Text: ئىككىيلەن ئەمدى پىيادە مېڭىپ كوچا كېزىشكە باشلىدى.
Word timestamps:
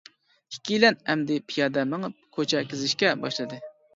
ئىككىيلەن 0.53 0.95
ئەمدى 1.13 1.35
پىيادە 1.51 1.83
مېڭىپ 1.91 2.15
كوچا 2.39 2.65
كېزىشكە 2.71 3.15
باشلىدى. 3.27 3.63